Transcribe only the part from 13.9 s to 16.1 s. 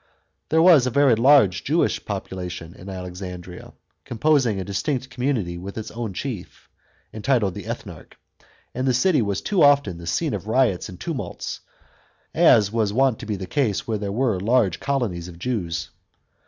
there were large colonies of Jews.